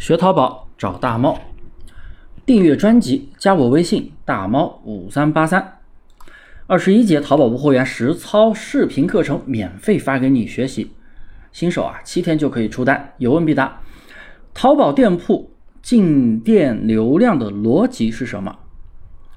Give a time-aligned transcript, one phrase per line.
[0.00, 1.38] 学淘宝找大猫，
[2.46, 5.76] 订阅专辑加我微信大猫五三八三，
[6.66, 10.90] 二十一节淘宝无货源实操视频课程免费发给你学习，
[11.52, 13.82] 新手啊七天就可以出单，有问必答。
[14.54, 15.50] 淘宝店铺
[15.82, 18.56] 进店流量的逻辑是什么？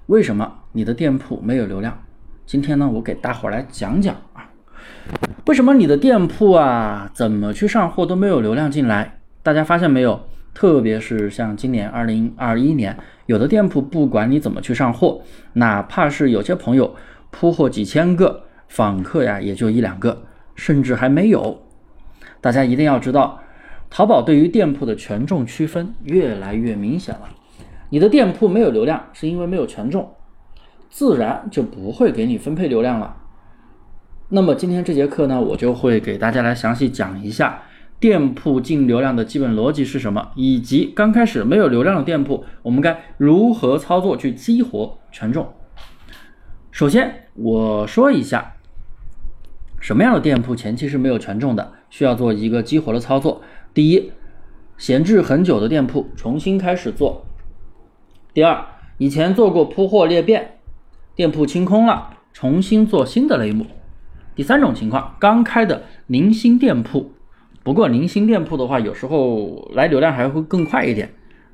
[0.05, 2.01] 为什么你的店铺没有流量？
[2.45, 4.49] 今天呢，我给大伙来讲讲啊，
[5.45, 9.19] 为什么你的店铺啊怎么去上货都没有流量进来？
[9.43, 10.25] 大家发现没有？
[10.53, 15.21] 特别是像今年二零二一年，有的店铺不管你怎么去上货，
[15.53, 16.95] 哪怕是有些朋友
[17.31, 20.23] 铺货几千个，访客呀也就一两个，
[20.55, 21.63] 甚至还没有。
[22.39, 23.41] 大家一定要知道，
[23.89, 27.29] 淘宝对于店铺的权重区分越来越明显了。
[27.89, 30.13] 你的店铺没有流量，是因为没有权重，
[30.89, 33.17] 自然就不会给你分配流量了。
[34.29, 37.63] 那么今天这节课呢，我就会给大家来详细讲一下。
[38.03, 40.33] 店铺进流量的基本逻辑是什么？
[40.35, 45.53] 以及刚开始没有流量的店铺，我们该如何操作去激活权重？
[46.69, 48.55] 首先，我说一下
[49.79, 53.41] 什么样的店铺前期是没有权重的，需要做一个激活的操作。
[53.73, 54.11] 第一，
[54.77, 57.23] 闲置很久的店铺重新开始做；
[58.33, 58.65] 第二，
[58.97, 60.57] 以前做过铺货裂变，
[61.15, 63.63] 店铺清空了，重新做新的类目；
[64.35, 67.13] 第三种情况，刚开的零星店铺。
[67.63, 71.09] 不过零星店铺的话，有时候来流量还会更快一点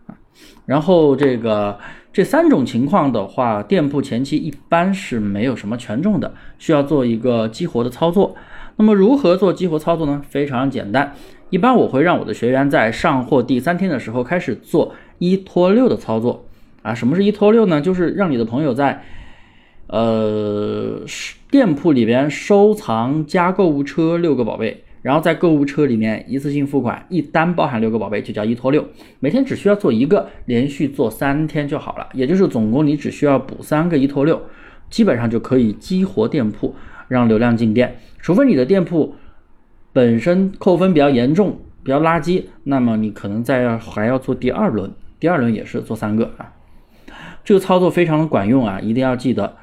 [0.07, 0.17] 啊。
[0.65, 1.77] 然后这个
[2.11, 8.35] 这三种情况的话，店铺前期一般是没有什么权重的，需要做一个激活的操作。
[8.77, 10.21] 那么如何做激活操作呢？
[10.27, 11.13] 非常简单，
[11.51, 16.45] 一般我会让我的学员在上货第三天的时候开始做一拖六的操作
[16.81, 16.95] 啊。
[16.95, 17.81] 什么是一拖六呢？
[17.81, 19.03] 就是让你的朋友在
[19.87, 21.01] 呃
[21.51, 24.85] 店铺里边收藏加购物车六个宝贝。
[25.01, 28.85] 然后在购物车里面一次性付款，一单包含六个宝贝，就叫一拖六。
[29.19, 32.09] 每天只需要做一个，连续做三天就好了。
[32.13, 34.41] 也就是总共你只需要补三个一拖六，
[34.89, 36.75] 基本上就可以激活店铺，
[37.07, 37.95] 让流量进店。
[38.19, 39.15] 除非你的店铺
[39.93, 46.53] 本身扣分比较严重，比较垃圾，那么你可能再还要做第二轮，第二轮也是做三个啊。
[47.45, 49.55] 这个操作非常的管用啊，一定要记得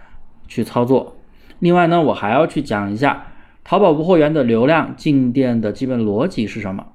[0.48, 1.18] 去操作。
[1.58, 3.26] 另外呢，我还要去讲一下。
[3.68, 6.86] 淘宝无货源的流量进店的基本逻辑是什么？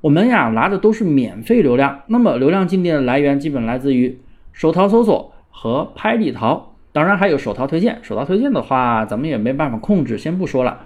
[0.00, 4.20] 我们呀拿的都是免费流量，那么流量进店的来源基本来自于
[4.50, 8.00] 手淘搜索和拍立淘，当然还有手淘推荐。
[8.02, 10.80] 手淘推荐的话，咱们也没办法控制，先不说了。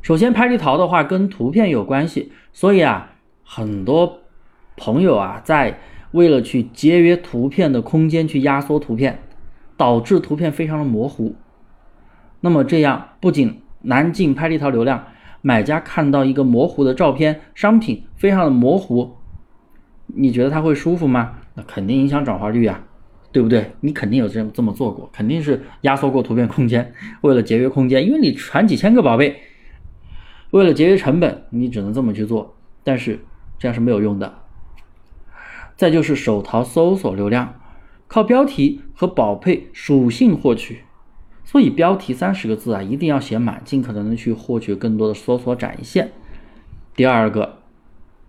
[0.00, 3.12] 首先，拍立淘的话跟图片有关系，所以啊，
[3.44, 4.20] 很多
[4.74, 5.78] 朋友啊在
[6.12, 9.18] 为了去节约图片的空间去压缩图片，
[9.76, 11.34] 导致图片非常的模糊。
[12.40, 15.04] 那么这样不仅难进拍立淘流量，
[15.42, 19.16] 买家看到一个模糊的照片，商品非常的模糊，
[20.06, 21.36] 你觉得他会舒服吗？
[21.54, 22.84] 那肯定影响转化率啊，
[23.32, 23.72] 对不对？
[23.80, 29.40] 你肯定有这这么做过，肯定是压缩过图片空间，为了节约空间，因为你传几千个宝贝，
[30.50, 33.18] 为了节约成本，你只能这么去做，但是
[33.58, 34.34] 这样是没有用的。
[35.76, 37.54] 再就是手淘搜索流量，
[38.08, 40.82] 靠标题和宝贝属性获取。
[41.50, 46.10] 所以标题三十个字啊，一定要写满，尽可能的去获取更多的搜索展现。
[46.94, 47.60] 第二个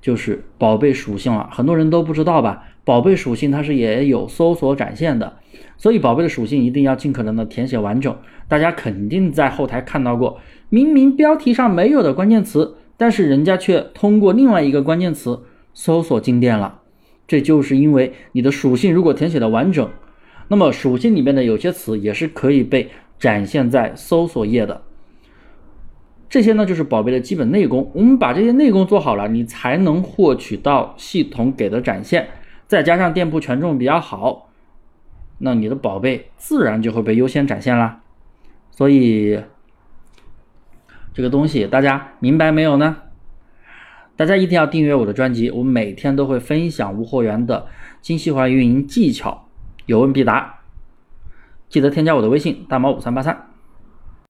[0.02, 2.64] 就是宝贝属性了，很多人都不知道吧？
[2.86, 5.34] 宝贝属性它是也有搜索展现的，
[5.76, 8.16] 所以宝贝的属性一定要尽可能的填写完整。
[8.48, 15.42] 大家肯定在后台看到过，明明标题上没有的关键词，但是人家却通过另外一个关键词
[15.74, 16.80] 搜索进店了，
[17.28, 19.90] 这就是因为你的属性如果填写的完整，
[20.48, 22.90] 那么属性里面的有些词也是可以被。
[23.20, 24.82] 展现在搜索页的
[26.30, 27.92] 这些呢，就是宝贝的基本内功。
[27.94, 32.30] 我们把这些内功做好了，你才能获取到系统给的展现。
[32.68, 34.50] 再加上店铺权重比较好，
[35.40, 38.02] 那你的宝贝自然就会被优先展现啦。
[38.70, 39.42] 所以
[41.14, 42.98] 这个东西大家明白没有呢？
[44.16, 47.66] 大家一定要订阅我的专辑，我每天都会分享无货源的
[48.02, 49.48] 精细化运营技巧，
[49.88, 50.59] 有问必答。
[51.70, 53.49] 记得添加我的微信大毛五三八三。